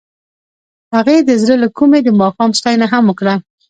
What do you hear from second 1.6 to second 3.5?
له کومې د ماښام ستاینه هم وکړه.